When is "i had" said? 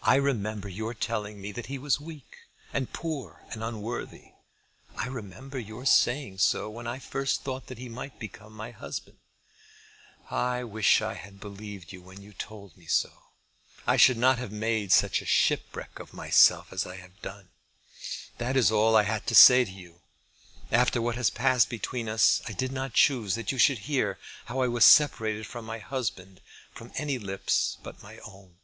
11.02-11.40, 18.94-19.26